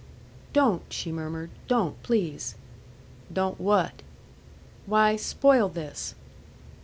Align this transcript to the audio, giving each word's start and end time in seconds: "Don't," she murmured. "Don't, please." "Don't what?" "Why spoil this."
"Don't," 0.51 0.81
she 0.89 1.11
murmured. 1.11 1.51
"Don't, 1.67 2.01
please." 2.01 2.55
"Don't 3.31 3.59
what?" 3.59 4.01
"Why 4.87 5.15
spoil 5.15 5.69
this." 5.69 6.15